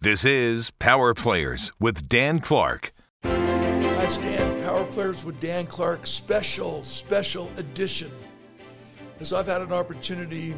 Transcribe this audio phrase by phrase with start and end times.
[0.00, 2.92] This is Power Players with Dan Clark.
[3.24, 4.62] It's Dan.
[4.62, 6.06] Power Players with Dan Clark.
[6.06, 8.12] Special, special edition.
[9.18, 10.54] As I've had an opportunity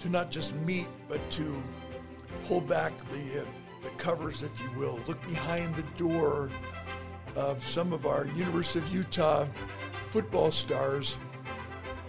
[0.00, 1.62] to not just meet, but to
[2.46, 3.44] pull back the, uh,
[3.84, 6.50] the covers, if you will, look behind the door
[7.36, 9.44] of some of our University of Utah
[9.92, 11.18] football stars.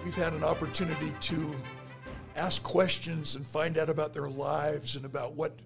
[0.05, 1.53] We've had an opportunity to
[2.37, 5.59] ask questions and find out about their lives and about what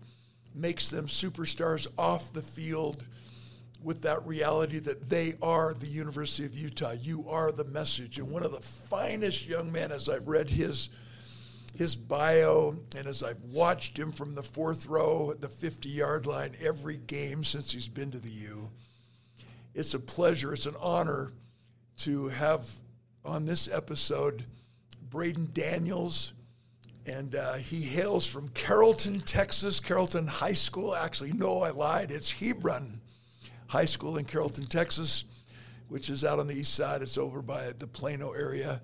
[0.57, 3.05] makes them superstars off the field
[3.83, 6.91] with that reality that they are the University of Utah.
[6.91, 8.17] You are the message.
[8.17, 10.89] And one of the finest young men, as I've read his
[11.75, 16.25] his bio and as I've watched him from the fourth row at the 50 yard
[16.25, 18.71] line every game since he's been to the U,
[19.75, 21.31] it's a pleasure, it's an honor
[21.97, 22.67] to have
[23.23, 24.45] on this episode
[25.09, 26.33] Braeden Daniels
[27.07, 30.93] and uh, he hails from Carrollton, Texas, Carrollton High School.
[30.93, 32.11] Actually, no, I lied.
[32.11, 32.99] It's Hebron
[33.67, 35.23] High School in Carrollton, Texas,
[35.87, 37.01] which is out on the east side.
[37.01, 38.81] It's over by the Plano area.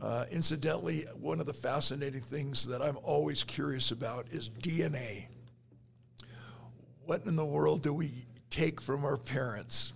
[0.00, 5.26] Uh, incidentally, one of the fascinating things that I'm always curious about is DNA.
[7.04, 9.92] What in the world do we take from our parents?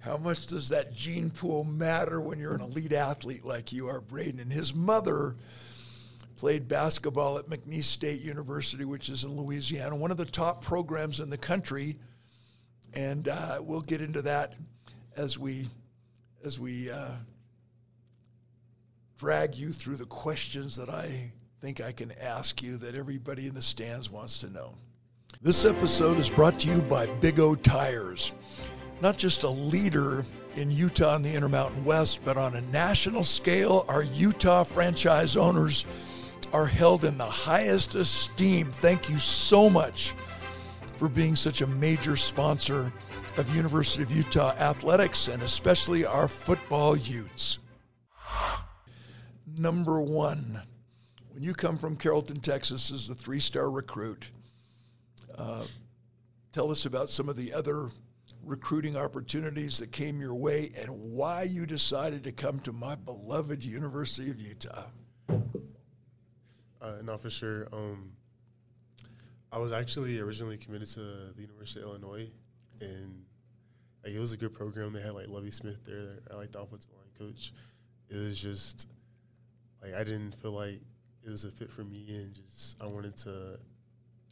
[0.00, 4.00] How much does that gene pool matter when you're an elite athlete like you are,
[4.00, 4.40] Braeden?
[4.40, 5.36] And his mother
[6.40, 11.20] played basketball at McNeese State University, which is in Louisiana, one of the top programs
[11.20, 11.96] in the country.
[12.94, 14.54] And uh, we'll get into that
[15.18, 15.68] as we
[16.42, 17.10] as we uh,
[19.18, 23.54] drag you through the questions that I think I can ask you that everybody in
[23.54, 24.72] the stands wants to know.
[25.42, 28.32] This episode is brought to you by Big O Tires,
[29.02, 30.24] not just a leader
[30.56, 35.84] in Utah and the Intermountain West, but on a national scale, our Utah franchise owners
[36.52, 38.72] are held in the highest esteem.
[38.72, 40.14] Thank you so much
[40.94, 42.92] for being such a major sponsor
[43.36, 47.58] of University of Utah athletics and especially our football Utes.
[49.58, 50.60] Number one,
[51.32, 54.26] when you come from Carrollton, Texas, as a three-star recruit,
[55.36, 55.64] uh,
[56.52, 57.88] tell us about some of the other
[58.44, 63.64] recruiting opportunities that came your way and why you decided to come to my beloved
[63.64, 64.84] University of Utah.
[66.80, 67.68] Uh, no, for sure.
[67.72, 68.12] Um,
[69.52, 71.00] I was actually originally committed to
[71.34, 72.30] the University of Illinois,
[72.80, 73.24] and
[74.04, 74.92] like, it was a good program.
[74.92, 76.20] They had like Lovie Smith there.
[76.30, 77.52] I like the offensive line coach.
[78.08, 78.88] It was just
[79.82, 80.80] like I didn't feel like
[81.24, 83.58] it was a fit for me, and just I wanted to,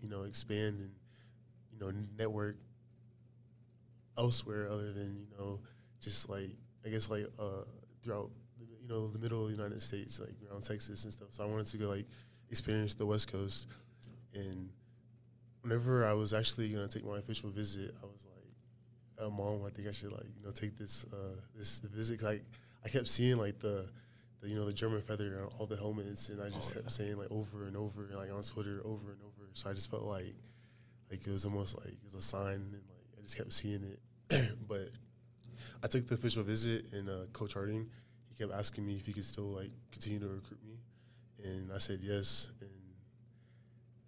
[0.01, 0.91] you know, expand and
[1.73, 2.57] you know network
[4.17, 5.61] elsewhere other than you know
[6.01, 6.51] just like
[6.87, 7.65] I guess like uh,
[8.03, 11.29] throughout you know the middle of the United States, like around Texas and stuff.
[11.33, 12.07] So I wanted to go like
[12.51, 13.67] experience the West Coast.
[14.35, 14.71] And
[15.63, 19.71] whenever I was actually gonna take my official visit, I was like, uh, "Mom, I
[19.71, 22.41] think I should like you know take this uh, this visit." Cause I
[22.85, 23.89] I kept seeing like the,
[24.41, 26.75] the you know the drum and feather on all the helmets, and I just oh,
[26.75, 26.91] kept yeah.
[26.91, 29.49] saying like over and over, like on Twitter, over and over.
[29.55, 30.35] So I just felt like
[31.11, 33.83] like it was almost like it was a sign, and like I just kept seeing
[33.83, 34.57] it.
[34.69, 34.91] but
[35.83, 37.89] I took the official visit, and uh, Coach Harding,
[38.29, 40.79] he kept asking me if he could still like continue to recruit me
[41.45, 42.71] and I said yes, and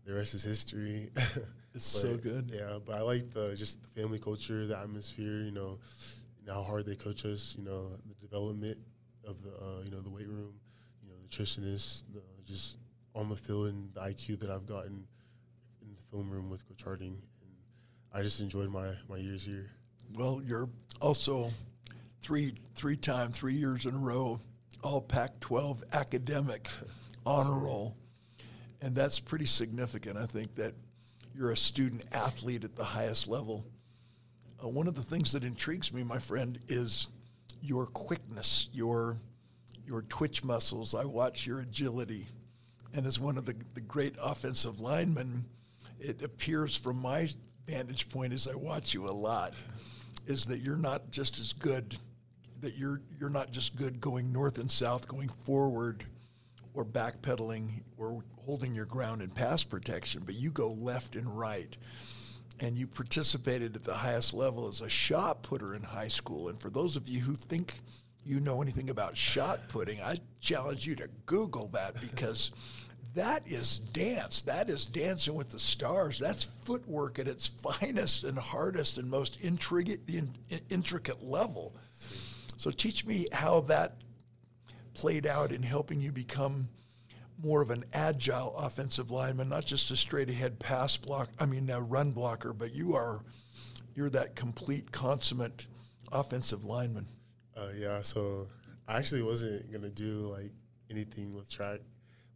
[0.04, 1.10] the rest is history.
[1.16, 1.42] it's
[1.72, 2.50] but, so good.
[2.52, 5.42] Yeah, but I like the just the family culture, the atmosphere.
[5.42, 5.78] You know,
[6.40, 7.56] you know how hard they coach us.
[7.58, 8.78] You know, the development
[9.26, 10.54] of the uh, you know the weight room,
[11.02, 12.78] you know, nutritionists, the, just
[13.14, 15.06] on the field and the IQ that I've gotten
[15.82, 17.50] in the film room with Coach Harding, and
[18.12, 19.70] I just enjoyed my my years here.
[20.14, 20.68] Well, you're
[21.00, 21.50] also
[22.22, 24.40] three three time, three years in a row,
[24.82, 26.68] all Pac-12 academic.
[27.26, 27.96] honor roll.
[28.80, 30.16] And that's pretty significant.
[30.16, 30.74] I think that
[31.34, 33.66] you're a student athlete at the highest level.
[34.62, 37.08] Uh, one of the things that intrigues me, my friend, is
[37.62, 39.18] your quickness, your
[39.86, 40.94] your twitch muscles.
[40.94, 42.26] I watch your agility.
[42.94, 45.44] And as one of the, the great offensive linemen,
[45.98, 47.28] it appears from my
[47.66, 49.54] vantage point as I watch you a lot,
[50.26, 51.96] is that you're not just as good,
[52.60, 56.04] that you're you're not just good going north and south, going forward
[56.74, 61.76] or backpedaling or holding your ground in pass protection, but you go left and right.
[62.62, 66.48] And you participated at the highest level as a shot putter in high school.
[66.48, 67.80] And for those of you who think
[68.22, 72.52] you know anything about shot putting, I challenge you to Google that because
[73.14, 74.42] that is dance.
[74.42, 76.18] That is dancing with the stars.
[76.18, 80.00] That's footwork at its finest and hardest and most intricate,
[80.68, 81.74] intricate level.
[82.56, 83.96] So teach me how that
[84.94, 86.68] played out in helping you become
[87.42, 91.30] more of an agile offensive lineman, not just a straight ahead pass block.
[91.38, 93.20] I mean, a run blocker, but you are
[93.94, 95.66] you're that complete consummate
[96.12, 97.06] offensive lineman.
[97.56, 98.48] Uh, yeah, so
[98.88, 100.52] I actually wasn't gonna do like
[100.90, 101.80] anything with track,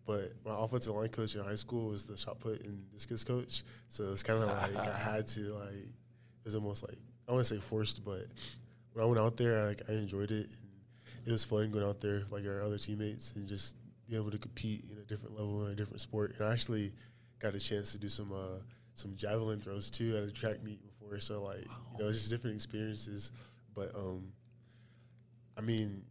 [0.07, 3.63] but my offensive line coach in high school was the shot put and discus coach.
[3.89, 6.99] So it's kind of like I had to like it was almost like
[7.29, 8.27] I wouldn't say forced, but
[8.93, 10.47] when I went out there, like I enjoyed it.
[11.27, 13.77] It was fun going out there like our other teammates and just
[14.09, 16.35] be able to compete in a different level in a different sport.
[16.39, 16.93] And I actually
[17.39, 18.61] got a chance to do some uh,
[18.95, 21.19] some javelin throws too at a track meet before.
[21.21, 21.75] So like wow.
[21.93, 23.31] you know, it's just different experiences.
[23.75, 24.33] But um,
[25.57, 26.03] I mean,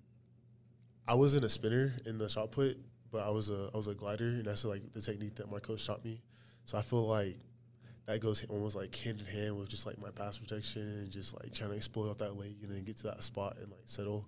[1.07, 2.77] I wasn't a spinner in the shot put,
[3.11, 5.59] but I was a I was a glider, and that's like the technique that my
[5.59, 6.21] coach taught me.
[6.65, 7.37] So I feel like
[8.05, 11.33] that goes almost like hand in hand with just like my pass protection and just
[11.41, 13.83] like trying to explode out that leg and then get to that spot and like
[13.85, 14.25] settle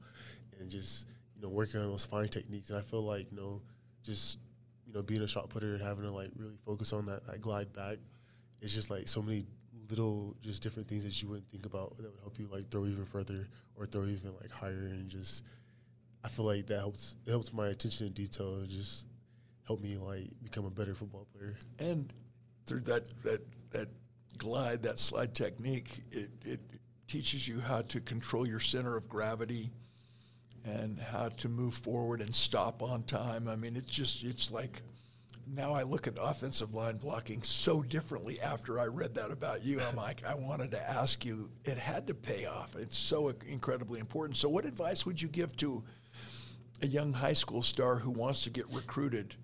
[0.60, 2.70] and just you know working on those fine techniques.
[2.70, 3.62] And I feel like you know
[4.04, 4.40] just
[4.86, 7.42] you know being a shot putter and having to like really focus on that, that
[7.42, 7.98] glide back.
[8.62, 9.46] It's just like so many
[9.90, 12.86] little just different things that you wouldn't think about that would help you like throw
[12.86, 15.44] even further or throw even like higher and just
[16.24, 19.06] I feel like that helps it helps my attention to detail and just
[19.68, 21.56] help me like become a better football player.
[21.80, 22.12] And
[22.66, 23.42] through that that
[23.72, 23.90] that
[24.38, 26.60] glide, that slide technique, it, it
[27.08, 29.72] teaches you how to control your center of gravity
[30.66, 33.48] and how to move forward and stop on time.
[33.48, 34.82] I mean, it's just, it's like
[35.48, 39.80] now I look at offensive line blocking so differently after I read that about you.
[39.80, 42.76] I'm like, I wanted to ask you, it had to pay off.
[42.76, 44.38] It's so incredibly important.
[44.38, 45.84] So, what advice would you give to
[46.82, 49.36] a young high school star who wants to get recruited?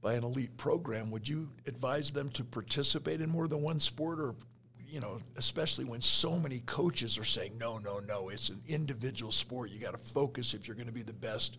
[0.00, 4.20] by an elite program, would you advise them to participate in more than one sport
[4.20, 4.34] or
[4.88, 9.30] you know, especially when so many coaches are saying, no, no, no, it's an individual
[9.30, 9.70] sport.
[9.70, 11.58] You got to focus if you're going to be the best.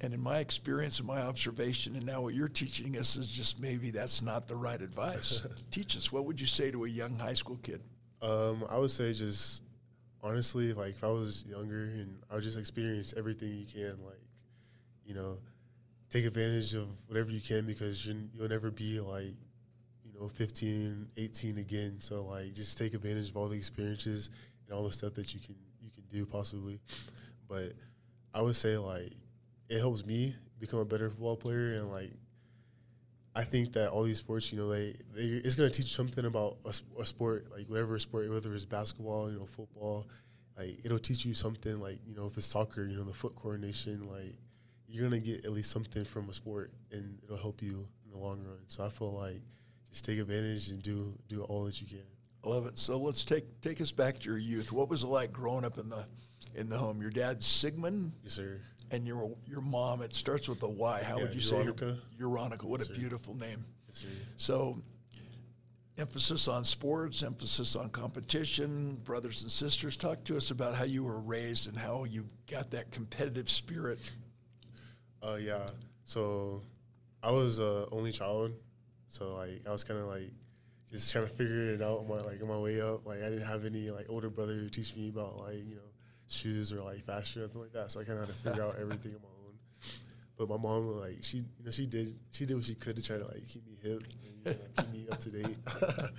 [0.00, 3.60] And in my experience and my observation, and now what you're teaching us is just
[3.60, 5.46] maybe that's not the right advice.
[5.70, 6.10] Teach us.
[6.10, 7.80] What would you say to a young high school kid?
[8.20, 9.62] Um, I would say just
[10.22, 14.20] honestly, like if I was younger and I would just experience everything you can, like,
[15.06, 15.38] you know,
[16.10, 19.34] take advantage of whatever you can because you, will never be like
[20.22, 24.30] know 15 18 again so like just take advantage of all the experiences
[24.66, 26.80] and all the stuff that you can you can do possibly
[27.48, 27.72] but
[28.34, 29.12] i would say like
[29.68, 32.10] it helps me become a better football player and like
[33.34, 36.26] I think that all these sports, you know, they, they it's going to teach something
[36.26, 40.06] about a, a, sport, like whatever sport, whether it's basketball, you know, football,
[40.58, 43.34] like it'll teach you something, like you know, if it's soccer, you know, the foot
[43.34, 44.34] coordination, like
[44.86, 48.18] you're gonna get at least something from a sport, and it'll help you in the
[48.18, 48.58] long run.
[48.66, 49.40] So I feel like
[49.92, 52.02] just take advantage and do do all that you can.
[52.44, 52.76] I love it.
[52.76, 54.72] So let's take take us back to your youth.
[54.72, 56.04] What was it like growing up in the
[56.54, 57.00] in the home?
[57.00, 58.12] Your dad's Sigmund.
[58.24, 58.60] Yes, sir.
[58.90, 60.02] And your your mom.
[60.02, 61.02] It starts with a Y.
[61.02, 61.96] How yeah, would you Euronica.
[61.96, 62.24] say?
[62.24, 62.64] Euronica.
[62.64, 63.64] What yes, a beautiful name.
[63.88, 64.08] Yes, sir.
[64.36, 64.82] So
[65.98, 69.96] emphasis on sports, emphasis on competition, brothers and sisters.
[69.96, 73.98] Talk to us about how you were raised and how you got that competitive spirit
[75.22, 75.66] uh, yeah.
[76.04, 76.62] So
[77.22, 78.52] I was uh, only child,
[79.12, 80.30] so like I was kind of like
[80.90, 83.06] just trying to figure it out on my like on my way up.
[83.06, 85.90] Like I didn't have any like older brother to teach me about like you know
[86.28, 87.90] shoes or like fashion or anything like that.
[87.90, 89.54] So I kind of had to figure out everything on my own.
[90.38, 93.02] But my mom like she you know she did she did what she could to
[93.02, 95.58] try to like keep me hip and you know, keep me up to date.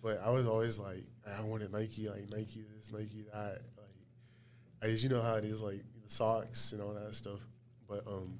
[0.00, 1.02] but I was always like
[1.36, 5.44] I wanted Nike like Nike this Nike that like I just you know how it
[5.44, 7.40] is like the socks and all that stuff.
[7.88, 8.38] But um,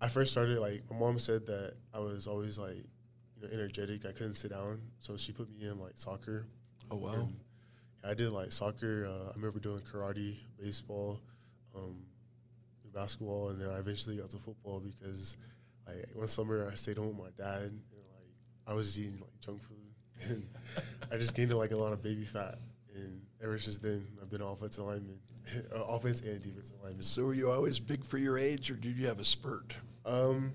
[0.00, 4.06] I first started like my mom said that I was always like you know energetic.
[4.06, 6.46] I couldn't sit down, so she put me in like soccer.
[6.90, 7.12] Oh wow!
[7.14, 7.34] And
[8.04, 9.06] I did like soccer.
[9.06, 11.20] Uh, I remember doing karate, baseball,
[11.74, 11.96] um,
[12.94, 15.36] basketball, and then I eventually got to football because
[15.86, 17.80] like one summer I stayed home with my dad and
[18.12, 18.30] like
[18.66, 19.76] I was eating like junk food
[20.30, 20.46] and
[21.12, 22.56] I just gained like a lot of baby fat.
[22.94, 25.18] And ever since then, I've been offensive lineman,
[25.72, 27.02] offense and defensive lineman.
[27.02, 29.74] So were you always big for your age, or did you have a spurt?
[30.08, 30.52] Um,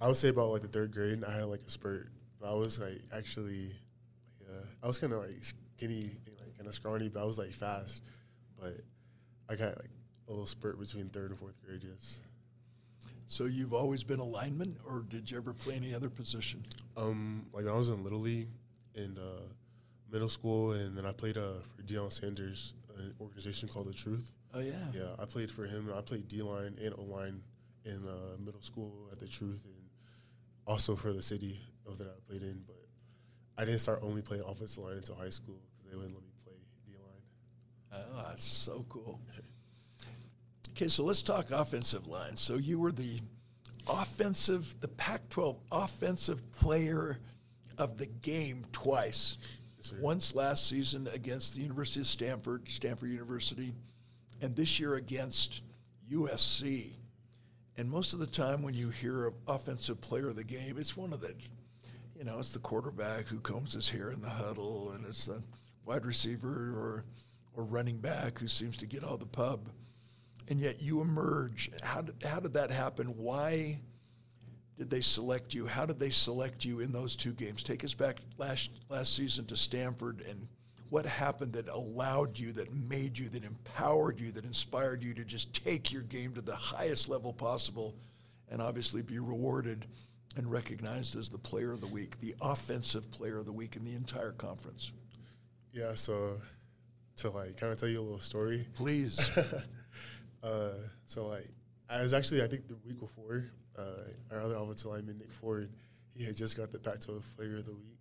[0.00, 2.08] I would say about like the third grade, I had like a spurt.
[2.40, 3.72] But I was like actually,
[4.48, 6.10] uh, I was kind of like skinny,
[6.40, 8.02] like kind of scrawny, but I was like fast.
[8.60, 8.80] But
[9.48, 9.90] I got like
[10.28, 11.84] a little spurt between third and fourth grade.
[11.88, 12.20] Yes.
[13.28, 16.64] So you've always been a lineman, or did you ever play any other position?
[16.96, 18.48] Um, like I was in little league,
[18.94, 19.42] and uh,
[20.12, 24.30] middle school, and then I played uh, for Deion Sanders, an organization called The Truth.
[24.54, 24.72] Oh yeah.
[24.94, 25.92] Yeah, I played for him.
[25.96, 27.42] I played D line and O line
[27.86, 29.74] in uh, middle school at The Truth, and
[30.66, 31.58] also for the city
[31.96, 32.62] that I played in.
[32.66, 32.76] But
[33.56, 36.30] I didn't start only playing offensive line until high school because they wouldn't let me
[36.44, 38.04] play D line.
[38.14, 39.20] Oh, that's so cool.
[40.70, 42.36] Okay, so let's talk offensive line.
[42.36, 43.18] So you were the
[43.88, 47.18] offensive, the Pac-12 offensive player
[47.78, 49.38] of the game twice.
[50.00, 53.72] Once last season against the University of Stanford, Stanford University,
[54.40, 55.62] and this year against
[56.12, 56.90] USC.
[57.78, 60.96] And most of the time, when you hear an offensive player of the game, it's
[60.96, 61.34] one of the,
[62.16, 65.42] you know, it's the quarterback who combs his hair in the huddle, and it's the
[65.84, 67.04] wide receiver or
[67.56, 69.68] or running back who seems to get all the pub.
[70.48, 71.70] And yet you emerge.
[71.82, 73.16] How did, how did that happen?
[73.16, 73.80] Why
[74.78, 75.66] did they select you?
[75.66, 77.62] How did they select you in those two games?
[77.62, 80.46] Take us back last last season to Stanford and
[80.90, 85.24] what happened that allowed you, that made you, that empowered you, that inspired you to
[85.24, 87.94] just take your game to the highest level possible
[88.48, 89.86] and obviously be rewarded
[90.36, 93.84] and recognized as the player of the week, the offensive player of the week in
[93.84, 94.92] the entire conference?
[95.72, 96.36] Yeah, so
[97.16, 98.66] to like kind of tell you a little story.
[98.74, 99.30] Please.
[100.42, 100.70] uh,
[101.06, 101.48] so like
[101.88, 103.46] I was actually I think the week before
[103.78, 105.70] uh, our other offensive lineman Nick Ford
[106.14, 107.98] he had just got the Pac-12 Player of the Week,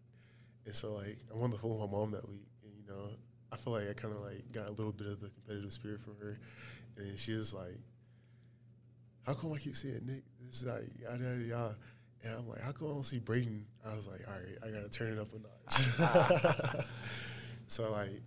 [0.65, 2.47] and so like I'm on the phone with my mom that week,
[2.85, 3.09] you know
[3.51, 6.01] I feel like I kind of like got a little bit of the competitive spirit
[6.01, 6.37] from her,
[6.97, 7.79] and she was like,
[9.25, 10.23] "How come I keep seeing Nick?
[10.45, 11.75] This is like yada yada yada."
[12.23, 13.65] And I'm like, how come I don't see Braeden?
[13.85, 16.85] I was like, all right, I gotta turn it up a notch.
[17.67, 18.21] so like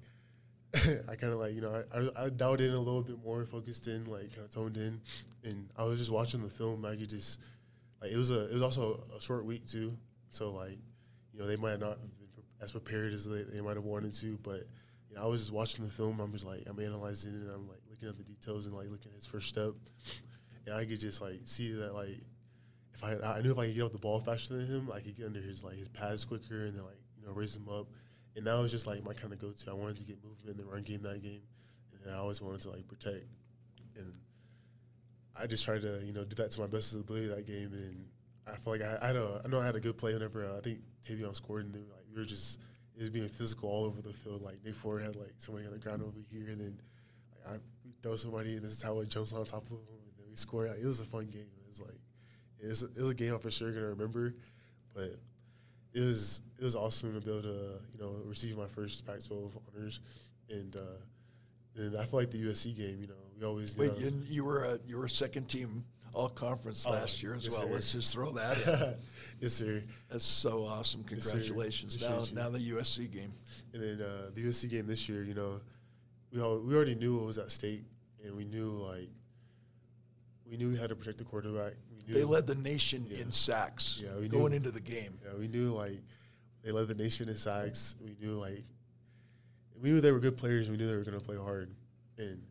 [1.09, 3.45] I kind of like you know I, I, I dialed in a little bit more,
[3.47, 5.01] focused in, like kind of toned in,
[5.45, 6.85] and I was just watching the film.
[6.85, 7.41] I could just
[8.01, 9.97] like it was a it was also a short week too,
[10.31, 10.79] so like
[11.33, 12.28] you know they might not have been
[12.61, 14.63] as prepared as they, they might have wanted to, but
[15.09, 16.21] you know I was just watching the film.
[16.21, 18.91] I'm just like I'm analyzing it, and I'm like looking at the details and like
[18.91, 19.73] looking at his first step,
[20.67, 22.21] and I could just like see that like
[22.95, 25.01] if I I knew if I could get off the ball faster than him, I
[25.01, 27.69] could get under his like his pads quicker and then like you know raise him
[27.69, 27.87] up
[28.39, 29.71] and that was just like my kind of go-to.
[29.71, 31.43] I wanted to get movement in the run game that game,
[32.05, 33.27] and I always wanted to like protect.
[33.97, 34.15] And
[35.39, 38.07] I just tried to you know do that to my best ability that game, and
[38.47, 40.47] I feel like I, I had a I know I had a good play whenever
[40.47, 42.61] uh, I think Tavion scored, and they were we were just
[42.97, 44.43] it was being physical all over the field.
[44.43, 46.79] Like Nick Ford had like somebody on the ground over here, and then
[47.47, 47.59] like, I
[48.03, 50.37] throw somebody, and this is how it jumps on top of them, and then we
[50.37, 50.67] score.
[50.67, 51.43] Like, it was a fun game.
[51.43, 52.01] It was like
[52.61, 54.35] it was, it was a game I'm for sure gonna remember,
[54.95, 55.15] but
[55.95, 59.51] it was it was awesome to be able to you know receive my first Pac-12
[59.77, 60.01] honors,
[60.51, 62.99] and uh, and I feel like the USC game.
[63.01, 63.97] You know, we always wait.
[63.99, 65.85] You, you, were a you were a second team
[66.15, 67.67] all conference oh, last year as yes, well.
[67.67, 67.73] Sir.
[67.73, 68.95] Let's just throw that in.
[69.41, 69.83] yes, sir.
[70.11, 71.05] That's so awesome.
[71.05, 71.97] Congratulations.
[72.01, 73.33] Yes, now, now the USC game.
[73.73, 75.23] And then uh, the USC game this year.
[75.25, 75.61] You know,
[76.33, 77.85] we all, we already knew what was at stake,
[78.25, 79.09] and we knew like
[80.51, 81.75] we knew we had to protect the quarterback
[82.15, 83.19] they led the nation yeah.
[83.19, 85.19] in sacks yeah, we going knew, into the game.
[85.25, 86.01] Yeah, we knew like
[86.65, 87.97] they led the nation in sacks.
[88.03, 88.65] We knew like
[89.81, 90.71] we knew they were good players.
[90.71, 91.71] We knew they were going to play hard,
[92.17, 92.43] and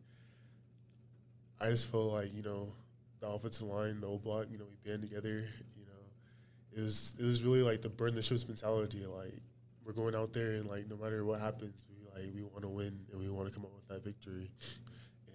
[1.60, 2.72] I just felt like you know
[3.20, 5.46] the offensive line, the O block, you know, we band together.
[5.76, 9.04] You know, it was it was really like the burn the ships mentality.
[9.04, 9.40] Like
[9.84, 12.68] we're going out there and like no matter what happens, we like we want to
[12.68, 14.50] win and we want to come out with that victory.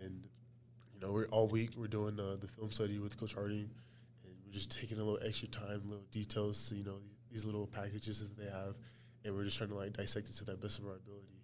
[0.01, 0.23] And
[0.93, 3.69] you know, we're all week we're doing uh, the film study with Coach Harding
[4.23, 6.99] and we're just taking a little extra time, little details you know
[7.31, 8.77] these little packages that they have,
[9.25, 11.41] and we're just trying to like dissect it to the best of our ability,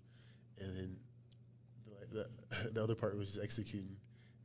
[0.60, 0.96] and then
[2.00, 3.96] like the, the other part was just executing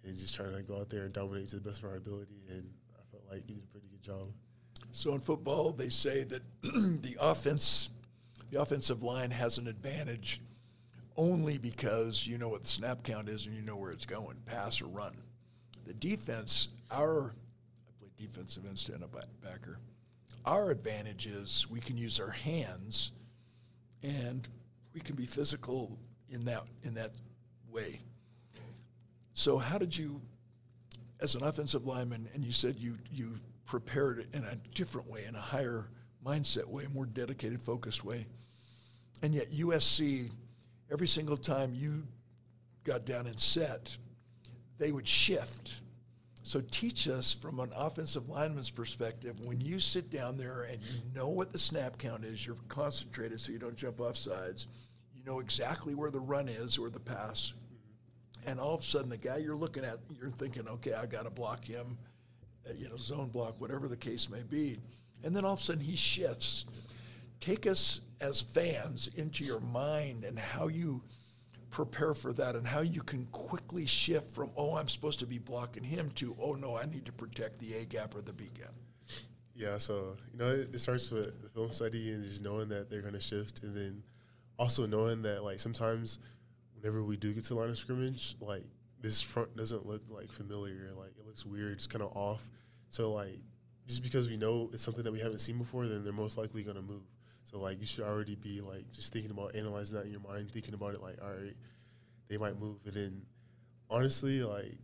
[0.05, 2.43] and just trying to go out there and dominate to the best of our ability,
[2.49, 4.29] and I felt like we did a pretty good job.
[4.93, 7.91] So in football, they say that the offense,
[8.51, 10.41] the offensive line has an advantage
[11.17, 14.37] only because you know what the snap count is and you know where it's going,
[14.47, 15.17] pass or run.
[15.87, 17.35] The defense, our
[18.17, 19.79] defensive end stand up backer.
[20.45, 23.13] Our advantage is we can use our hands
[24.03, 24.47] and
[24.93, 25.99] we can be physical
[26.31, 27.13] in that in that
[27.71, 28.01] way.
[29.35, 30.21] So how did you
[31.21, 35.25] as an offensive lineman and you said you you prepared it in a different way,
[35.27, 35.89] in a higher
[36.25, 38.27] mindset way, more dedicated, focused way.
[39.23, 40.31] And yet USC,
[40.91, 42.07] every single time you
[42.85, 43.97] got down and set,
[44.79, 45.81] they would shift
[46.47, 51.01] so teach us from an offensive lineman's perspective when you sit down there and you
[51.15, 54.67] know what the snap count is, you're concentrated so you don't jump off sides.
[55.15, 57.55] You know exactly where the run is or the pass.
[58.47, 61.25] And all of a sudden, the guy you're looking at, you're thinking, okay, I got
[61.25, 61.97] to block him,
[62.69, 64.79] uh, you know, zone block, whatever the case may be.
[65.23, 66.67] And then all of a sudden, he shifts.
[67.41, 71.03] Take us as fans into your mind and how you
[71.71, 75.39] prepare for that and how you can quickly shift from, oh, I'm supposed to be
[75.39, 78.51] blocking him to, oh, no, I need to protect the A gap or the B
[78.57, 78.73] gap?
[79.57, 83.03] Yeah, so, you know, it, it starts with film study and just knowing that they're
[83.03, 83.63] going to shift.
[83.63, 84.03] And then
[84.59, 86.19] also knowing that, like, sometimes
[86.85, 88.65] whenever we do get to line of scrimmage, like,
[89.01, 90.91] this front doesn't look, like, familiar.
[90.95, 92.43] Like, it looks weird, it's kind of off.
[92.91, 93.41] So, like,
[93.87, 96.63] just because we know it's something that we haven't seen before, then they're most likely
[96.63, 97.03] going to move.
[97.45, 100.51] So like you should already be like just thinking about analyzing that in your mind,
[100.51, 101.55] thinking about it like, all right,
[102.29, 103.23] they might move, and then
[103.91, 104.75] honestly, like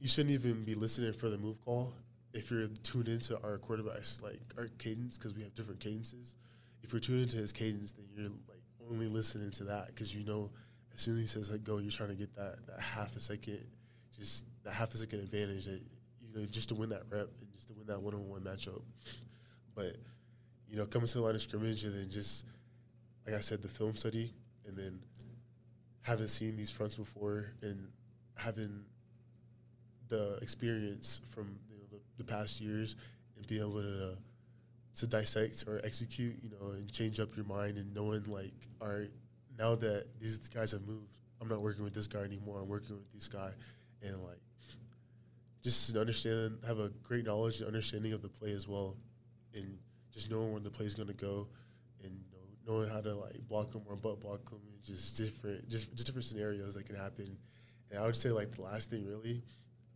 [0.00, 1.92] you shouldn't even be listening for the move call
[2.32, 6.36] if you're tuned into our quarterbacks like our cadence because we have different cadences.
[6.82, 10.24] If you're tuned into his cadence, then you're like only listening to that because you
[10.24, 10.50] know
[10.98, 13.20] as soon as he says like go, you're trying to get that that half a
[13.20, 13.64] second,
[14.18, 15.80] just that half a second advantage that
[16.20, 18.40] you know just to win that rep and just to win that one on one
[18.40, 18.82] matchup.
[19.76, 19.94] But
[20.68, 22.46] you know, coming to the line of scrimmage and then just
[23.24, 24.34] like I said, the film study
[24.66, 24.98] and then
[26.02, 27.86] having seen these fronts before and
[28.34, 28.82] having
[30.08, 32.96] the experience from you know, the, the, past years
[33.36, 34.16] and being able to
[34.96, 38.88] to dissect or execute, you know, and change up your mind and knowing like, all
[38.88, 39.10] right,
[39.58, 42.60] now that these guys have moved, I'm not working with this guy anymore.
[42.60, 43.50] I'm working with this guy,
[44.02, 44.40] and like,
[45.62, 48.96] just to understand, have a great knowledge and understanding of the play as well,
[49.54, 49.78] and
[50.12, 51.48] just knowing where the play is going to go,
[52.04, 52.12] and
[52.66, 56.06] knowing how to like block them or butt block them, and just different, just, just
[56.06, 57.36] different scenarios that can happen.
[57.90, 59.42] And I would say like the last thing really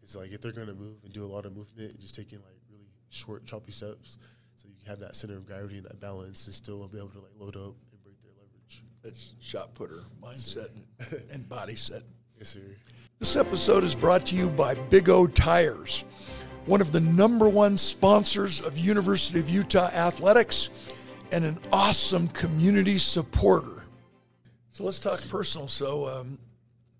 [0.02, 2.14] is like if they're going to move and do a lot of movement, and just
[2.14, 4.18] taking like really short, choppy steps,
[4.56, 7.08] so you can have that center of gravity and that balance, and still be able
[7.10, 8.82] to like load up and break their leverage.
[9.02, 10.68] That's shot putter mindset
[11.32, 12.02] and body set.
[12.38, 12.60] Yes, sir.
[13.18, 16.04] This episode is brought to you by Big O Tires,
[16.66, 20.70] one of the number one sponsors of University of Utah athletics
[21.32, 23.84] and an awesome community supporter.
[24.70, 25.66] So let's talk personal.
[25.66, 26.38] So, um,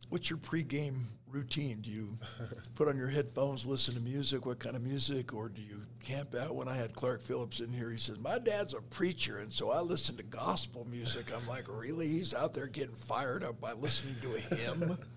[0.09, 1.81] what's your pregame routine?
[1.81, 2.19] Do you
[2.75, 4.47] put on your headphones, listen to music?
[4.47, 5.35] What kind of music?
[5.35, 6.55] Or do you camp out?
[6.55, 9.71] When I had Clark Phillips in here, he says, My dad's a preacher, and so
[9.71, 11.33] I listen to gospel music.
[11.35, 12.07] I'm like, Really?
[12.09, 14.99] He's out there getting fired up by listening to a hymn?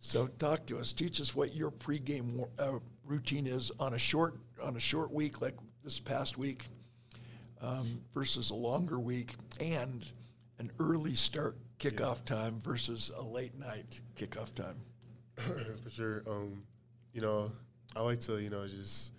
[0.00, 0.90] So talk to us.
[0.92, 5.42] Teach us what your pregame uh, routine is on a short on a short week
[5.42, 5.54] like
[5.84, 6.64] this past week
[7.60, 10.06] um, versus a longer week, and
[10.58, 12.36] an early start kickoff yeah.
[12.36, 14.76] time versus a late night kickoff time.
[15.82, 16.22] For sure.
[16.28, 16.62] Um,
[17.12, 17.50] you know,
[17.96, 19.12] I like to you know just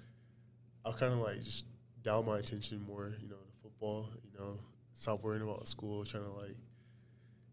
[0.86, 1.66] I'll kind of like just
[2.04, 3.12] dial my attention more.
[3.22, 4.10] You know, to football.
[4.24, 4.58] You know,
[4.94, 6.06] stop worrying about school.
[6.06, 6.56] Trying to like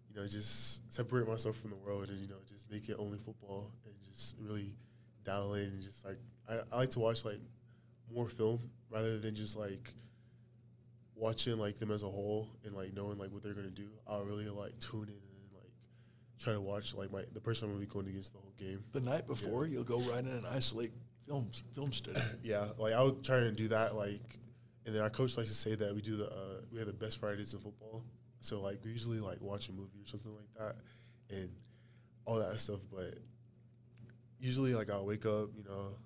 [0.08, 3.18] you know just separate myself from the world and you know just make it only
[3.18, 4.72] football and just really
[5.24, 6.18] dial in and just like
[6.48, 7.40] I, I like to watch like
[8.14, 9.94] more film rather than just like
[11.18, 13.88] watching like them as a whole and like knowing like what they're gonna do.
[14.06, 15.72] I'll really like tune in and like
[16.38, 18.84] try to watch like my the person I'm gonna be going against the whole game.
[18.92, 19.74] The night before, yeah.
[19.74, 20.92] you'll go right in and isolate
[21.26, 22.20] films film study.
[22.42, 23.96] yeah, like I would try and do that.
[23.96, 24.38] Like,
[24.86, 26.92] and then our coach likes to say that we do the uh, we have the
[26.92, 28.04] best Fridays in football.
[28.40, 31.50] So like we usually like watch a movie or something like that, and
[32.24, 32.80] all that stuff.
[32.92, 33.14] But
[34.38, 35.96] usually, like I'll wake up, you know,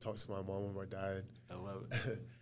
[0.00, 1.24] talk to my mom or my dad.
[1.50, 2.20] I love it.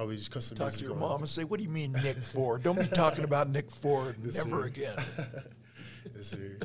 [0.00, 1.92] then probably just cut some talk to your mom and say, "What do you mean
[1.92, 2.62] Nick Ford?
[2.62, 4.66] Don't be talking about Nick Ford yes, never sir.
[4.66, 4.96] again."
[6.16, 6.58] yes, sir.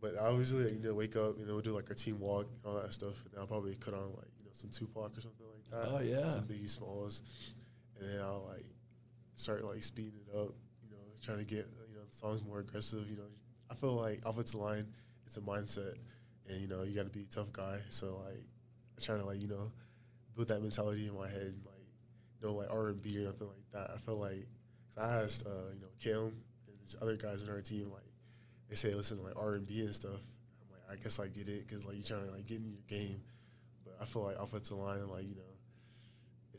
[0.00, 2.46] But I usually, you know, wake up, you know, we'll do like our team walk
[2.46, 5.20] and all that stuff, and I'll probably cut on like you know some Tupac or
[5.20, 5.88] something like that.
[5.92, 7.22] Oh yeah, some Biggie Smalls,
[7.98, 8.66] and then I'll like
[9.36, 12.60] start like speeding it up, you know, trying to get you know the songs more
[12.60, 13.10] aggressive.
[13.10, 13.28] You know,
[13.70, 14.86] I feel like offensive line,
[15.26, 15.96] it's a mindset,
[16.48, 17.78] and you know you got to be a tough guy.
[17.90, 19.70] So like, I'm trying to like you know
[20.34, 21.54] build that mentality in my head,
[22.42, 23.90] know like R and B or nothing like that.
[23.94, 24.46] I feel like
[24.94, 26.32] cause I asked uh, you know Cam
[26.68, 28.02] and other guys in our team like
[28.68, 30.20] they say listen to like R and B and stuff.
[30.60, 32.70] I'm like I guess I get it because like you're trying to like get in
[32.70, 33.20] your game,
[33.84, 35.42] but I feel like offensive line like you know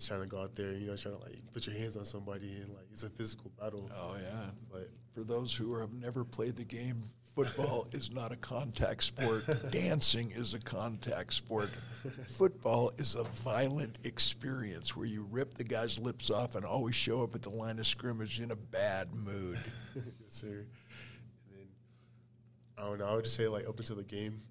[0.02, 2.06] it's trying to go out there, you know, trying to like put your hands on
[2.06, 3.88] somebody and like it's a physical battle.
[3.96, 4.50] Oh yeah.
[4.72, 7.04] But for those who have never played the game,
[7.36, 9.44] football is not a contact sport.
[9.72, 11.70] Dancing is a contact sport.
[12.28, 17.24] Football is a violent experience where you rip the guy's lips off and always show
[17.24, 19.60] up at the line of scrimmage in a bad mood.
[20.28, 20.48] sir.
[20.48, 20.66] And
[21.52, 21.68] then
[22.78, 23.08] I don't know.
[23.08, 24.42] I would just say like up until the game,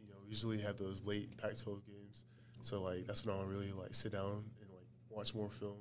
[0.00, 2.24] you know, usually have those late Pac-12 games.
[2.62, 5.78] So like that's when I'll really like sit down and, like, watch more film.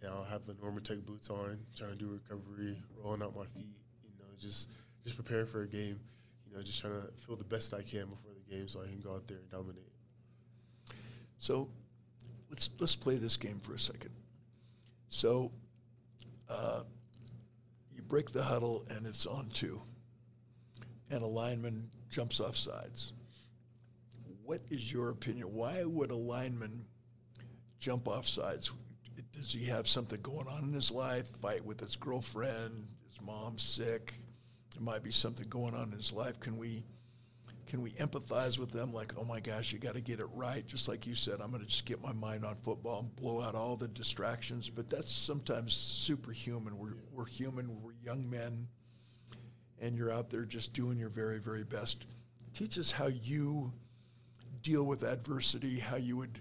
[0.00, 3.74] And I'll have the Normatec boots on, trying to do recovery, rolling out my feet,
[4.04, 4.70] you know, just
[5.08, 5.98] just preparing for a game,
[6.46, 8.86] you know, just trying to feel the best I can before the game so I
[8.86, 9.88] can go out there and dominate.
[11.38, 11.68] So
[12.50, 14.10] let's let's play this game for a second.
[15.08, 15.50] So
[16.50, 16.82] uh,
[17.94, 19.80] you break the huddle and it's on two,
[21.10, 23.12] and a lineman jumps off sides.
[24.44, 25.54] What is your opinion?
[25.54, 26.84] Why would a lineman
[27.78, 28.72] jump off sides?
[29.32, 31.28] Does he have something going on in his life?
[31.28, 32.88] Fight with his girlfriend?
[33.08, 34.14] His mom's sick?
[34.78, 36.38] There might be something going on in his life.
[36.38, 36.84] Can we
[37.66, 40.66] can we empathize with them like, oh my gosh, you got to get it right?
[40.66, 43.42] Just like you said, I'm going to just get my mind on football and blow
[43.42, 44.70] out all the distractions.
[44.70, 46.78] But that's sometimes superhuman.
[46.78, 48.68] We're, we're human, we're young men,
[49.80, 52.06] and you're out there just doing your very, very best.
[52.54, 53.72] Teach us how you
[54.62, 56.38] deal with adversity, how you would.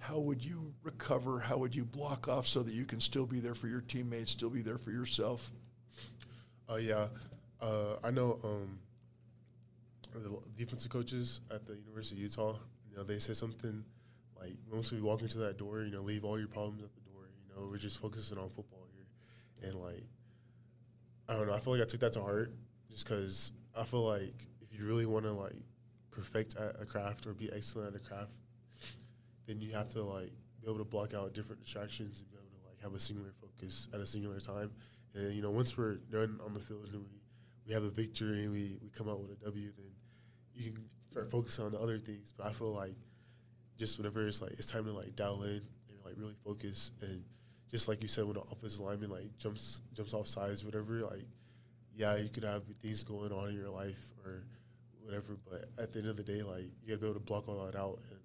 [0.00, 1.40] How would you recover?
[1.40, 4.32] How would you block off so that you can still be there for your teammates,
[4.32, 5.50] still be there for yourself?
[6.68, 7.06] Uh, yeah,
[7.60, 8.78] uh, I know um,
[10.14, 12.56] the defensive coaches at the University of Utah.
[12.90, 13.84] You know, they say something
[14.38, 17.00] like, once we walk into that door, you know, leave all your problems at the
[17.10, 17.22] door.
[17.48, 20.04] You know, we're just focusing on football here, and like,
[21.28, 21.54] I don't know.
[21.54, 22.52] I feel like I took that to heart,
[22.90, 25.56] just because I feel like if you really want to like
[26.10, 28.32] perfect at a craft or be excellent at a craft,
[29.46, 32.48] then you have to like be able to block out different distractions and be able
[32.48, 34.70] to like have a singular focus at a singular time.
[35.14, 37.20] And you know, once we're done on the field and we,
[37.66, 39.86] we have a victory and we, we come out with a W, then
[40.54, 42.32] you can start focusing on the other things.
[42.36, 42.94] But I feel like
[43.76, 47.22] just whenever it's like it's time to like dial in and like really focus and
[47.70, 51.26] just like you said when the offensive lineman like jumps jumps off sides, whatever, like
[51.94, 54.44] yeah, you could have things going on in your life or
[55.02, 57.48] whatever, but at the end of the day, like you gotta be able to block
[57.48, 58.20] all that out and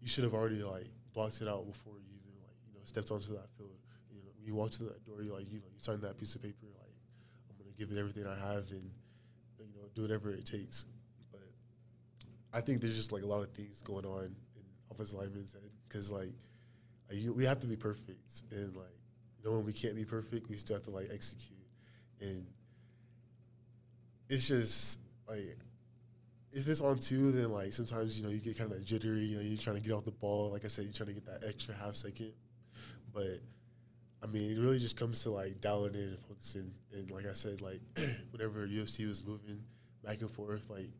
[0.00, 3.10] you should have already like blocked it out before you even like you know stepped
[3.10, 3.74] onto that field.
[4.10, 6.16] You know, when you walk to that door, you like you know you sign that
[6.16, 6.87] piece of paper like
[7.78, 8.90] give it everything I have and
[9.58, 10.84] you know do whatever it takes.
[11.30, 11.40] But
[12.52, 15.70] I think there's just like a lot of things going on in offensive linemen's head
[15.88, 16.32] because like,
[17.10, 18.86] like you, we have to be perfect and like
[19.44, 21.58] knowing we can't be perfect, we still have to like execute
[22.20, 22.44] and
[24.28, 25.56] it's just like
[26.52, 29.24] if it's on two, then like sometimes you know you get kind of jittery.
[29.24, 30.50] You know, you're trying to get off the ball.
[30.50, 32.32] Like I said, you're trying to get that extra half second.
[33.12, 33.40] But
[34.22, 36.72] I mean, it really just comes to like dialing in and focusing.
[36.92, 37.80] And like I said, like
[38.30, 39.62] whenever USC was moving
[40.04, 40.90] back and forth, like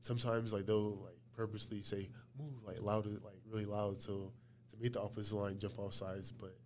[0.00, 4.32] sometimes like they'll like purposely say move like louder, like really loud, so
[4.70, 6.32] to make the offensive line jump off sides.
[6.32, 6.56] But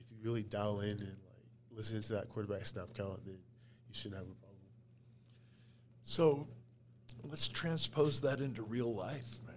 [0.00, 3.34] if you really dial in and like listen to that quarterback snap count, then
[3.88, 4.56] you shouldn't have a problem.
[6.02, 6.48] So
[7.22, 9.38] let's transpose that into real life.
[9.46, 9.56] Right?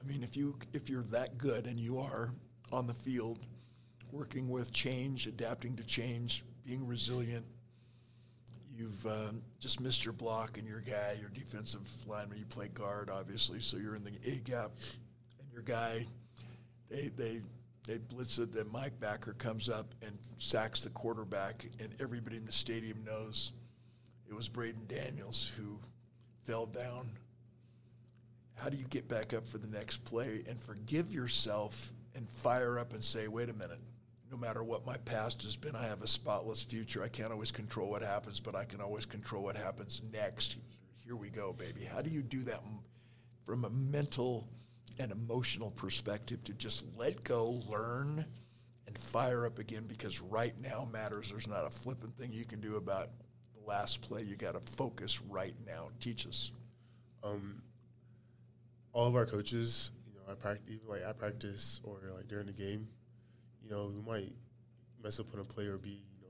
[0.00, 2.32] I mean, if you if you're that good and you are
[2.72, 3.38] on the field,
[4.12, 7.44] working with change, adapting to change, being resilient,
[8.76, 13.10] you've um, just missed your block and your guy, your defensive lineman, you play guard,
[13.10, 14.70] obviously, so you're in the A gap,
[15.40, 16.06] and your guy,
[16.88, 17.40] they they
[17.86, 18.52] they blitz it.
[18.52, 23.52] Then Mike Backer comes up and sacks the quarterback, and everybody in the stadium knows
[24.28, 25.78] it was Braeden Daniels who
[26.44, 27.10] fell down.
[28.54, 32.78] How do you get back up for the next play and forgive yourself and fire
[32.78, 33.78] up and say, wait a minute,
[34.30, 37.02] no matter what my past has been, I have a spotless future.
[37.02, 40.56] I can't always control what happens, but I can always control what happens next.
[41.04, 41.84] Here we go, baby.
[41.84, 42.62] How do you do that
[43.46, 44.48] from a mental
[44.98, 48.24] and emotional perspective to just let go, learn,
[48.86, 51.30] and fire up again because right now matters.
[51.30, 53.10] There's not a flippant thing you can do about
[53.54, 54.22] the last play.
[54.22, 55.88] You got to focus right now.
[56.00, 56.52] Teach us.
[57.22, 57.62] Um,
[58.92, 62.52] all of our coaches, you know, I practice like I practice or like during the
[62.52, 62.88] game,
[63.68, 64.32] you know, we might
[65.02, 66.28] mess up on a play or be, you know,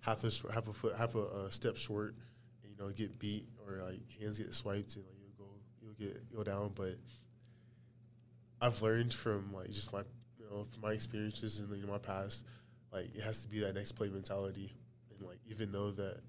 [0.00, 2.14] half a half a foot, half a, step short,
[2.62, 6.10] and, you know, get beat or like hands get swiped and like you'll go, you'll
[6.10, 6.72] get go down.
[6.74, 6.96] But
[8.60, 10.02] I've learned from like just my,
[10.38, 12.44] you know, from my experiences and you know, my past,
[12.92, 14.72] like it has to be that next play mentality,
[15.10, 16.20] and like even though that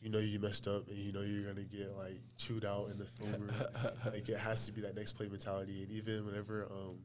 [0.00, 2.98] you know you messed up and you know you're gonna get like chewed out in
[2.98, 3.52] the film room.
[4.06, 5.82] like it has to be that next play mentality.
[5.82, 6.96] And even whenever um,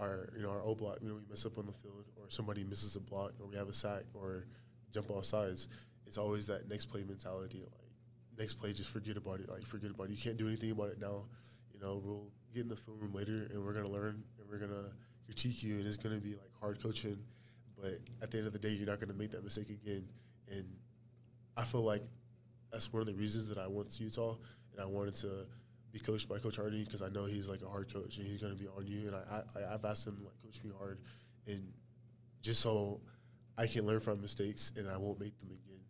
[0.00, 2.24] our you know our O block, you know, we mess up on the field or
[2.28, 4.46] somebody misses a block or we have a sack or
[4.92, 5.68] jump off sides,
[6.06, 7.58] it's always that next play mentality.
[7.60, 7.90] Like
[8.38, 9.48] next play, just forget about it.
[9.48, 10.10] Like forget about it.
[10.10, 11.24] You can't do anything about it now.
[11.72, 14.58] You know, we'll get in the film room later and we're gonna learn and we're
[14.58, 14.90] gonna
[15.26, 17.18] critique you and it's gonna be like hard coaching.
[17.80, 20.08] But at the end of the day, you're not gonna make that mistake again.
[20.50, 20.64] And
[21.56, 22.02] I feel like
[22.72, 24.36] that's one of the reasons that I went to Utah
[24.72, 25.46] and I wanted to
[25.92, 28.40] be coached by Coach Harding because I know he's like a hard coach and he's
[28.40, 29.08] going to be on you.
[29.08, 30.98] And I, I I've asked him like coach me hard,
[31.46, 31.72] and
[32.42, 33.00] just so
[33.58, 35.80] I can learn from mistakes and I won't make them again.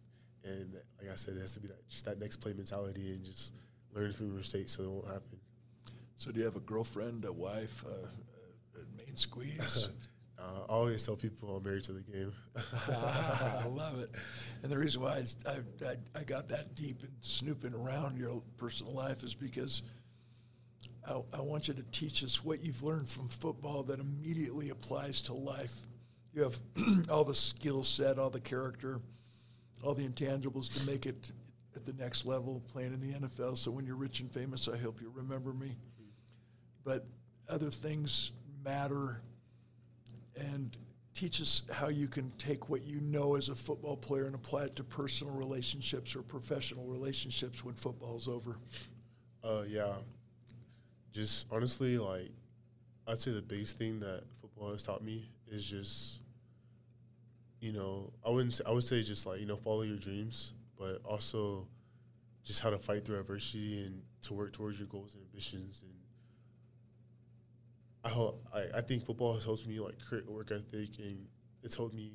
[0.42, 3.24] And like I said, it has to be that just that next play mentality and
[3.24, 3.54] just
[3.92, 5.38] learn from your mistakes so it won't happen.
[6.16, 8.06] So, do you have a girlfriend, a wife, uh,
[8.78, 9.88] a main squeeze?
[10.40, 12.32] Uh, I always tell people I'm married to the game.
[12.88, 14.10] I love it.
[14.62, 15.50] And the reason why I,
[15.86, 19.82] I, I, got that deep and snooping around your personal life is because
[21.06, 25.20] I, I want you to teach us what you've learned from football that immediately applies
[25.22, 25.74] to life.
[26.32, 26.58] You have
[27.10, 29.00] all the skill set, all the character,
[29.82, 31.32] all the intangibles to make it
[31.76, 33.58] at the next level, playing in the NFL.
[33.58, 35.76] So when you're rich and famous, I hope you remember me.
[36.84, 37.06] But
[37.48, 38.32] other things
[38.64, 39.20] matter,
[40.40, 40.76] and
[41.14, 44.64] teach us how you can take what you know as a football player and apply
[44.64, 48.56] it to personal relationships or professional relationships when football's over.
[49.44, 49.92] Uh, yeah.
[51.12, 52.30] Just honestly, like,
[53.06, 56.20] I'd say the biggest thing that football has taught me is just,
[57.60, 60.52] you know, I wouldn't say, I would say just like, you know, follow your dreams,
[60.78, 61.66] but also
[62.44, 65.82] just how to fight through adversity and to work towards your goals and ambitions.
[65.82, 65.92] And
[68.04, 71.26] I hope, I, I think football has helped me like create a work ethic and
[71.62, 72.12] it's helped me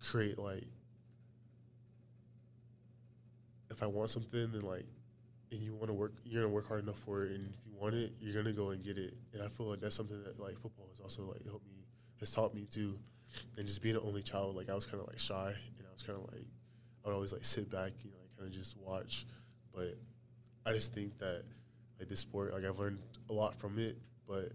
[0.00, 0.64] create like,
[3.70, 4.86] if I want something, then like
[5.52, 7.72] and you want to work, you're gonna work hard enough for it, and if you
[7.78, 9.14] want it, you're gonna go and get it.
[9.32, 11.84] And I feel like that's something that like football has also like helped me,
[12.20, 12.98] has taught me too.
[13.56, 15.92] And just being an only child, like I was kind of like shy, and I
[15.92, 16.46] was kind of like
[17.04, 19.26] I would always like sit back, and like kind of just watch.
[19.74, 19.94] But
[20.64, 21.44] I just think that
[21.98, 22.98] like this sport, like I've learned
[23.30, 24.50] a lot from it, but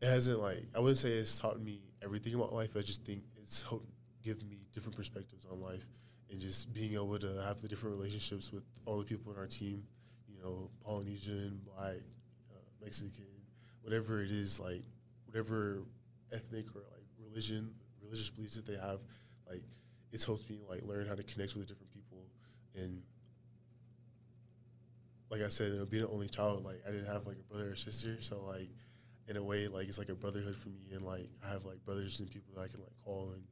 [0.00, 2.76] it hasn't like I wouldn't say it's taught me everything about life.
[2.76, 3.88] I just think it's helped
[4.22, 5.86] give me different perspectives on life
[6.30, 9.46] and just being able to have the different relationships with all the people in our
[9.46, 9.82] team,
[10.28, 11.96] you know, Polynesian, Black,
[12.50, 13.24] uh, Mexican,
[13.82, 14.82] whatever it is, like
[15.24, 15.82] whatever
[16.32, 19.00] ethnic or like religion, religious beliefs that they have,
[19.48, 19.62] like
[20.12, 22.24] it's helped me like learn how to connect with different people
[22.74, 23.02] and.
[25.30, 27.52] Like I said, you know, being an only child, like I didn't have like a
[27.52, 28.70] brother or sister, so like
[29.28, 31.84] in a way, like it's like a brotherhood for me, and like I have like
[31.84, 33.42] brothers and people that I can like call and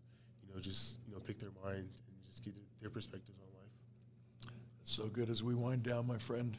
[0.46, 4.52] you know just you know pick their mind and just get their perspectives on life.
[4.84, 6.56] So good as we wind down, my friend.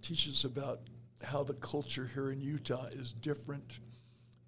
[0.00, 0.80] Teach us about
[1.22, 3.78] how the culture here in Utah is different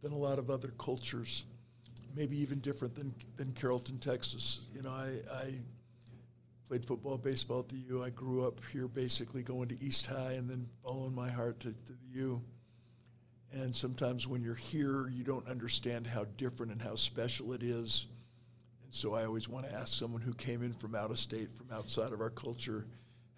[0.03, 1.45] than a lot of other cultures,
[2.15, 4.67] maybe even different than, than Carrollton, Texas.
[4.75, 5.55] You know, I, I
[6.69, 8.03] played football, baseball at the U.
[8.03, 11.73] I grew up here basically going to East High and then following my heart to,
[11.73, 12.43] to the U.
[13.55, 18.07] And sometimes when you're here, you don't understand how different and how special it is.
[18.83, 21.55] And so I always want to ask someone who came in from out of state,
[21.55, 22.87] from outside of our culture,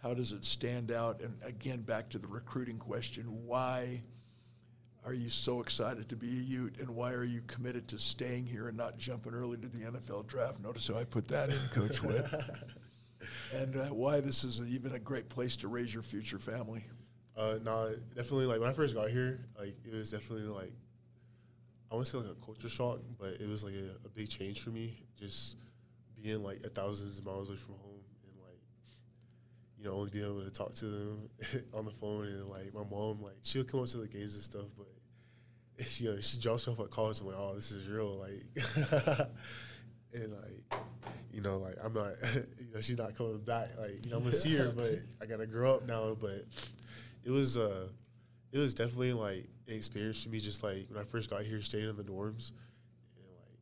[0.03, 1.21] how does it stand out?
[1.21, 4.03] And again, back to the recruiting question why
[5.05, 8.45] are you so excited to be a Ute, and why are you committed to staying
[8.45, 10.61] here and not jumping early to the NFL draft?
[10.61, 12.27] Notice how I put that in, Coach Whitt.
[13.55, 16.85] and uh, why this is even a great place to raise your future family.
[17.37, 18.47] Uh, no, definitely.
[18.47, 20.73] Like when I first got here, like it was definitely like
[21.91, 24.61] I wouldn't say like a culture shock, but it was like a, a big change
[24.61, 25.03] for me.
[25.19, 25.57] Just
[26.23, 28.61] being like a thousands of miles away from home and like
[29.79, 31.29] you know only being able to talk to them
[31.75, 34.43] on the phone and like my mom like she'll come up to the games and
[34.43, 34.89] stuff, but
[35.99, 37.21] you know she drops me off at college.
[37.21, 38.67] I'm like, oh, this is real, like
[40.15, 40.81] and like
[41.33, 42.15] you know like I'm not
[42.59, 43.69] you know she's not coming back.
[43.79, 46.17] Like you know I'm gonna see her, but I gotta grow up now.
[46.19, 46.45] But
[47.27, 47.89] it was uh
[48.53, 51.61] it was definitely like an experience for me just like when I first got here
[51.61, 52.53] staying in the dorms.
[53.17, 53.59] And like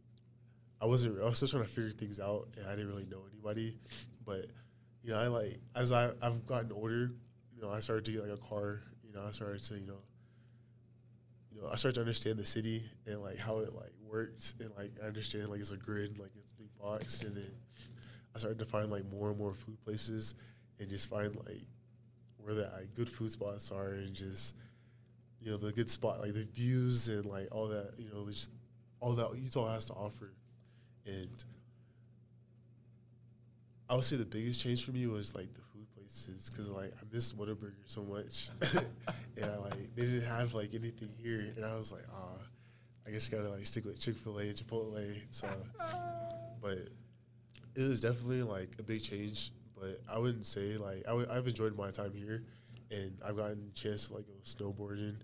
[0.82, 3.22] I wasn't I was still trying to figure things out and I didn't really know
[3.32, 3.76] anybody.
[4.24, 4.46] But
[5.02, 7.10] you know I like as I I've gotten older
[7.54, 9.86] you know I started to get like a car you know I started to you
[9.86, 10.02] know
[11.50, 14.70] you know I started to understand the city and like how it like works and
[14.76, 17.50] like I understand like it's a grid like it's a big box and then
[18.34, 20.34] I started to find like more and more food places
[20.78, 21.64] and just find like
[22.44, 24.54] where the like, good food spots are and just
[25.40, 28.50] you know the good spot like the views and like all that you know just
[29.00, 30.32] all that Utah has to offer.
[31.06, 31.44] And
[33.88, 36.92] I would say the biggest change for me was like the food places because like
[36.98, 38.48] I miss Whataburger so much.
[39.36, 41.52] And I like they didn't have like anything here.
[41.56, 42.40] And I was like ah oh,
[43.06, 45.20] I guess you gotta like stick with Chick Fil A Chipotle.
[45.32, 45.48] So
[46.62, 46.78] but
[47.74, 51.46] it was definitely like a big change but I wouldn't say like i w- I've
[51.46, 52.44] enjoyed my time here,
[52.90, 55.16] and I've gotten a chance to like go snowboarding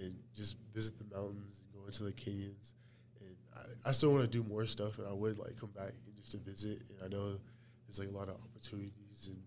[0.00, 2.74] and just visit the mountains and go into the canyons,
[3.20, 5.92] and I, I still want to do more stuff, and I would like come back
[6.06, 7.38] and just to visit, and I know
[7.86, 9.38] there's like a lot of opportunities and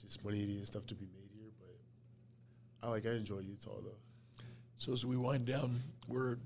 [0.00, 3.98] just money and stuff to be made here, but I like I enjoy Utah though.
[4.76, 6.38] So as we wind down, we're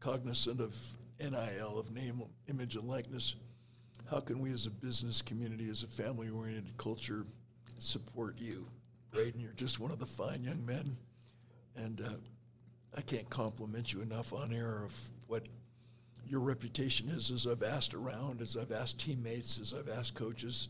[0.00, 0.76] cognizant of
[1.18, 3.34] NIL of name, image, and likeness
[4.10, 7.24] how can we as a business community, as a family oriented culture,
[7.78, 8.66] support you?
[9.10, 10.96] Braeden, you're just one of the fine young men.
[11.76, 12.10] And uh,
[12.96, 15.46] I can't compliment you enough on air of what
[16.26, 20.68] your reputation is as I've asked around, as I've asked teammates, as I've asked coaches,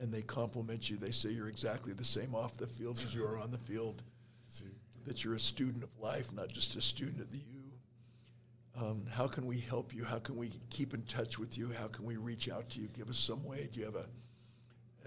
[0.00, 0.96] and they compliment you.
[0.96, 4.02] They say you're exactly the same off the field as you are on the field.
[5.06, 7.57] That you're a student of life, not just a student of the U
[8.80, 10.04] um, how can we help you?
[10.04, 11.70] How can we keep in touch with you?
[11.78, 12.88] How can we reach out to you?
[12.88, 13.68] Give us some way.
[13.72, 14.06] Do you have a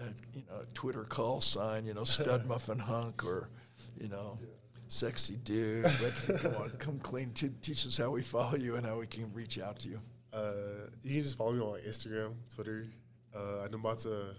[0.00, 0.04] a,
[0.34, 3.50] you know, a Twitter call sign, you know, stud muffin hunk or,
[4.00, 4.38] you know,
[4.88, 5.84] sexy dude.
[5.84, 7.30] But come on, come clean.
[7.32, 10.00] T- teach us how we follow you and how we can reach out to you.
[10.32, 10.52] Uh,
[11.02, 12.86] you can just follow me on Instagram, Twitter.
[13.34, 14.34] Uh, I'm about to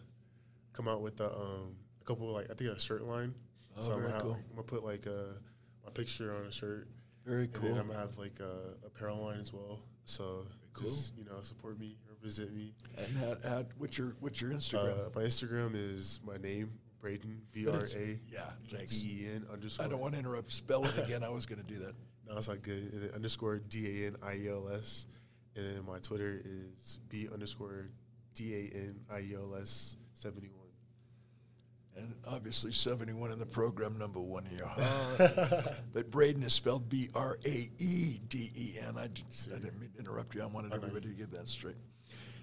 [0.74, 3.34] come out with a, um, a couple like I think a shirt line.
[3.78, 4.32] Oh, so I'm gonna, cool.
[4.32, 5.38] like, I'm gonna put like uh,
[5.84, 6.88] my picture on a shirt.
[7.26, 7.70] Very And cool.
[7.70, 9.80] then I'm gonna have like a apparel line as well.
[10.06, 10.90] So Cool.
[10.90, 12.74] just you know support me, represent me.
[12.98, 15.08] And how, how, what's your what's your Instagram?
[15.08, 19.00] Uh, my Instagram is my name Braeden B R A yeah, thanks.
[19.00, 19.86] D E N underscore.
[19.86, 20.52] I don't want to interrupt.
[20.52, 21.24] Spell it again.
[21.24, 21.94] I was going to do that.
[22.26, 22.94] No, it's not good.
[22.94, 25.08] And then underscore D A N I E L S.
[25.58, 27.90] And then my Twitter is B underscore
[28.34, 30.63] D A N I E L S seventy one.
[31.96, 34.68] And obviously, 71 in the program, number one here.
[35.94, 38.98] But Braeden is spelled B R A E D E N.
[38.98, 40.42] I didn't mean to interrupt you.
[40.42, 41.76] I wanted everybody to get that straight.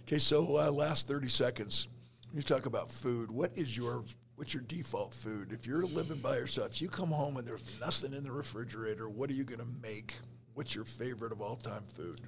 [0.06, 1.88] Okay, so uh, last 30 seconds.
[2.32, 3.30] You talk about food.
[3.30, 4.04] What is your
[4.36, 5.52] what's your default food?
[5.52, 9.08] If you're living by yourself, if you come home and there's nothing in the refrigerator,
[9.08, 10.14] what are you going to make?
[10.54, 12.20] What's your favorite of all time food?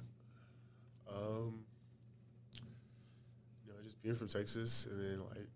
[1.09, 1.63] Um,
[3.65, 5.47] you know, just being from Texas, and then like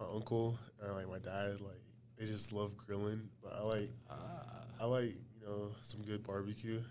[0.00, 1.80] my uncle and like my dad, like
[2.18, 3.28] they just love grilling.
[3.42, 3.90] But I like,
[4.80, 6.82] I like you know some good barbecue.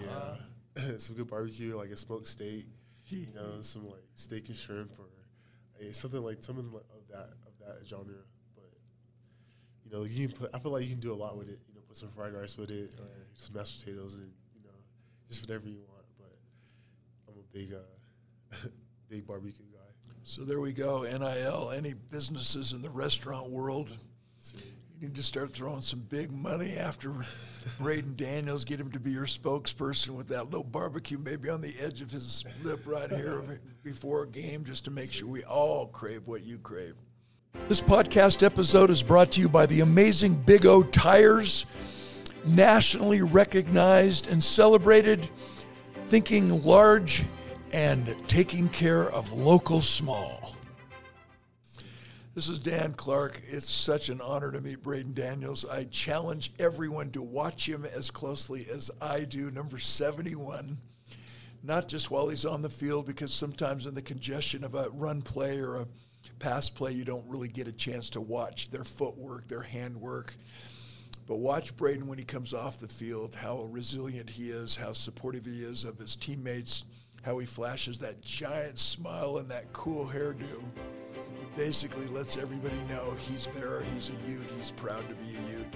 [0.00, 2.66] Yeah, some good barbecue, like a smoked steak.
[3.06, 5.06] You know, some like steak and shrimp, or
[5.80, 8.20] like, something like something like of that of that genre.
[8.54, 8.70] But
[9.84, 10.50] you know, you can put.
[10.54, 11.60] I feel like you can do a lot with it.
[11.68, 14.74] You know, put some fried rice with it, or some mashed potatoes, and you know,
[15.28, 16.04] just whatever you want.
[16.18, 16.36] But
[17.28, 18.68] I'm a big, uh,
[19.08, 19.77] big barbecue guy.
[20.28, 21.04] So there we go.
[21.04, 21.72] NIL.
[21.74, 23.96] Any businesses in the restaurant world,
[24.52, 27.24] you need to start throwing some big money after
[27.80, 28.66] Braeden Daniels.
[28.66, 32.10] Get him to be your spokesperson with that little barbecue, maybe on the edge of
[32.10, 33.42] his lip right here
[33.82, 36.96] before a game, just to make sure we all crave what you crave.
[37.66, 41.64] This podcast episode is brought to you by the amazing Big O Tires,
[42.44, 45.30] nationally recognized and celebrated,
[46.04, 47.24] thinking large
[47.72, 50.56] and taking care of local small.
[52.34, 53.42] This is Dan Clark.
[53.48, 55.64] It's such an honor to meet Braeden Daniels.
[55.64, 60.78] I challenge everyone to watch him as closely as I do, number 71.
[61.64, 65.20] Not just while he's on the field, because sometimes in the congestion of a run
[65.20, 65.86] play or a
[66.38, 70.36] pass play, you don't really get a chance to watch their footwork, their handwork.
[71.26, 75.44] But watch Braeden when he comes off the field, how resilient he is, how supportive
[75.44, 76.84] he is of his teammates,
[77.22, 80.42] how he flashes that giant smile and that cool hairdo.
[80.42, 85.58] It basically lets everybody know he's there, he's a Ute, he's proud to be a
[85.58, 85.74] Ute.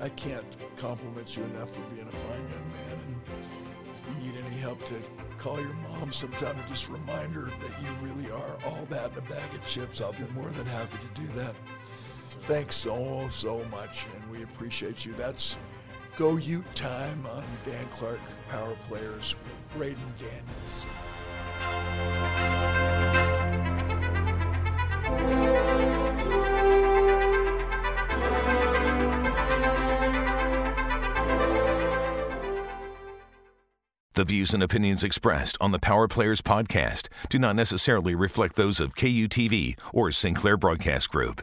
[0.00, 2.98] I can't compliment you enough for being a fine young man.
[3.06, 3.22] And
[3.94, 4.96] if you need any help to
[5.38, 9.18] call your mom sometime and just remind her that you really are all that in
[9.18, 11.54] a bag of chips, I'll be more than happy to do that.
[12.42, 15.12] Thanks so, so much, and we appreciate you.
[15.12, 15.56] That's
[16.16, 18.20] Go Ute time on Dan Clark
[18.50, 20.84] Power Players with Braeden Daniels.
[34.14, 38.78] The views and opinions expressed on the Power Players podcast do not necessarily reflect those
[38.80, 41.40] of KUTV or Sinclair Broadcast Group.